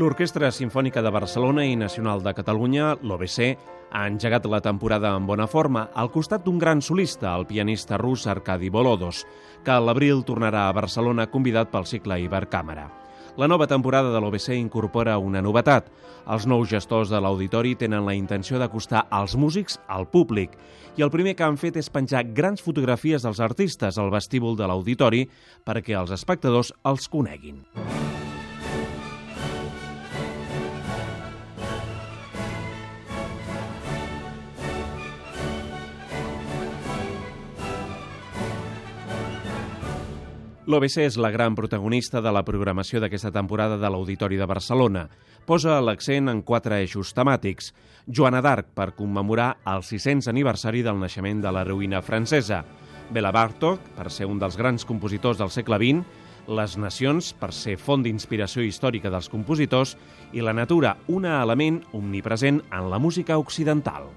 [0.00, 3.50] L'Orquestra Simfònica de Barcelona i Nacional de Catalunya, l'OBC,
[3.92, 8.24] ha engegat la temporada en bona forma al costat d'un gran solista, el pianista rus
[8.26, 9.26] Arkadi Volodos,
[9.60, 12.86] que a l'abril tornarà a Barcelona convidat pel cicle Ibercàmera.
[13.36, 15.92] La nova temporada de l'OBC incorpora una novetat.
[16.32, 20.56] Els nous gestors de l'auditori tenen la intenció d'acostar els músics al públic
[20.96, 24.64] i el primer que han fet és penjar grans fotografies dels artistes al vestíbul de
[24.64, 25.26] l'auditori
[25.60, 27.60] perquè els espectadors els coneguin.
[40.68, 45.06] L'OBC és la gran protagonista de la programació d'aquesta temporada de l'Auditori de Barcelona.
[45.48, 47.70] Posa l'accent en quatre eixos temàtics.
[48.06, 52.60] Joana d'Arc, per commemorar el 600 aniversari del naixement de l'heroïna francesa.
[53.10, 56.04] Bela Bartók, per ser un dels grans compositors del segle XX,
[56.50, 59.96] les nacions, per ser font d'inspiració històrica dels compositors,
[60.36, 64.12] i la natura, un element omnipresent en la música occidental.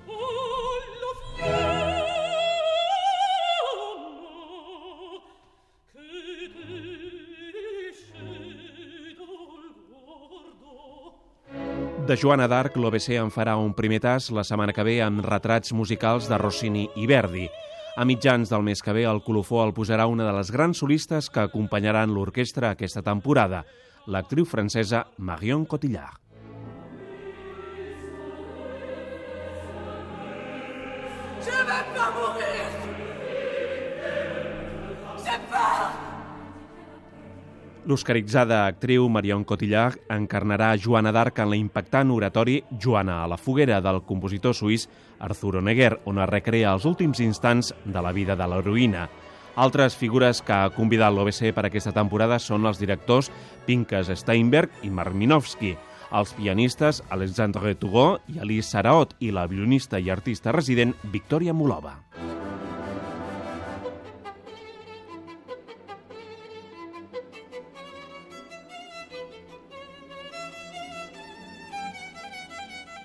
[12.04, 15.72] De Joana d'Arc, l'OBC en farà un primer tas la setmana que ve amb retrats
[15.72, 17.46] musicals de Rossini i Verdi.
[17.96, 21.30] A mitjans del mes que ve, el colofó el posarà una de les grans solistes
[21.32, 23.64] que acompanyaran l'orquestra aquesta temporada,
[24.08, 26.20] l'actriu francesa Marion Cotillard.
[31.40, 32.83] Je vais pas mourir
[37.84, 43.82] L'oscaritzada actriu Marion Cotillard encarnarà Joana d'Arc en la impactant oratori Joana a la foguera
[43.84, 44.88] del compositor suís
[45.20, 49.10] Arturo Neguer, on es recrea els últims instants de la vida de l'heroïna.
[49.60, 53.30] Altres figures que ha convidat l'OBC per aquesta temporada són els directors
[53.68, 55.76] Pinkas Steinberg i Mark Minowski,
[56.16, 61.98] els pianistes Alexandre Tugó i Alice Saraot i la violinista i artista resident Victoria Mulova.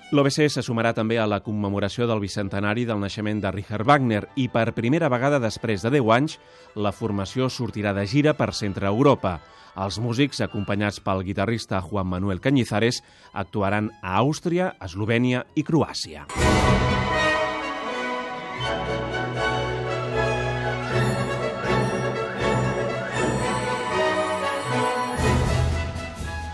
[0.09, 4.47] L'OBC se sumarà també a la commemoració del bicentenari del naixement de Richard Wagner i
[4.49, 6.39] per primera vegada després de 10 anys
[6.73, 9.37] la formació sortirà de gira per centre Europa.
[9.77, 13.03] Els músics, acompanyats pel guitarrista Juan Manuel Cañizares,
[13.33, 16.25] actuaran a Àustria, Eslovènia i Croàcia.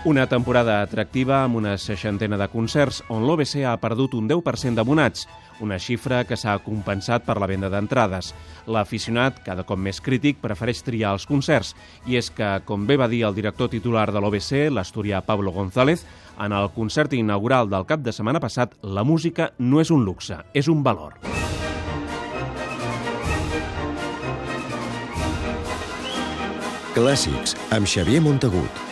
[0.06, 5.24] Una temporada atractiva amb una seixantena de concerts on l'OBC ha perdut un 10% d'abonats,
[5.66, 8.28] una xifra que s'ha compensat per la venda d'entrades.
[8.70, 11.74] L'aficionat, cada cop més crític, prefereix triar els concerts
[12.06, 16.06] i és que, com bé va dir el director titular de l'OBC, l'asturià Pablo González,
[16.38, 20.38] en el concert inaugural del cap de setmana passat, la música no és un luxe,
[20.54, 21.18] és un valor.
[26.94, 28.85] Clàssics, amb Xavier Montagut.